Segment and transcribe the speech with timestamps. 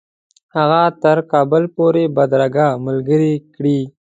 [0.55, 3.79] هغه تر کابل پوري بدرګه ملګرې کړي.